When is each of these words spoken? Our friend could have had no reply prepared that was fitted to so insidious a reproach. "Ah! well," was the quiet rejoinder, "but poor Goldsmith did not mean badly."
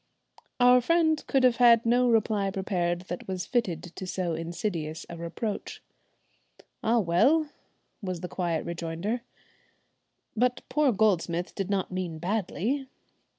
Our 0.59 0.81
friend 0.81 1.23
could 1.27 1.43
have 1.43 1.57
had 1.57 1.85
no 1.85 2.09
reply 2.09 2.49
prepared 2.49 3.01
that 3.01 3.27
was 3.27 3.45
fitted 3.45 3.83
to 3.95 4.07
so 4.07 4.33
insidious 4.33 5.05
a 5.11 5.15
reproach. 5.15 5.83
"Ah! 6.81 6.97
well," 6.97 7.51
was 8.01 8.21
the 8.21 8.27
quiet 8.27 8.65
rejoinder, 8.65 9.21
"but 10.35 10.61
poor 10.69 10.91
Goldsmith 10.91 11.53
did 11.53 11.69
not 11.69 11.91
mean 11.91 12.17
badly." 12.17 12.87